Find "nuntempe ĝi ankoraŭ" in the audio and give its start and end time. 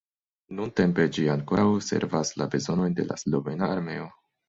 0.59-1.67